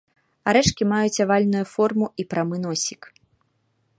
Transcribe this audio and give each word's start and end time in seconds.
Арэшкі 0.51 0.87
маюць 0.93 1.21
авальную 1.25 1.61
форму 1.73 2.05
і 2.23 2.27
прамы 2.31 2.57
носік. 2.65 3.01